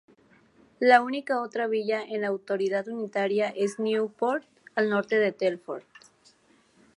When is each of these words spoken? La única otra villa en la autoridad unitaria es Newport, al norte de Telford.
La 0.79 1.03
única 1.03 1.43
otra 1.43 1.67
villa 1.67 2.01
en 2.01 2.21
la 2.21 2.29
autoridad 2.29 2.87
unitaria 2.87 3.53
es 3.55 3.77
Newport, 3.77 4.43
al 4.73 4.89
norte 4.89 5.19
de 5.19 5.31
Telford. 5.31 5.83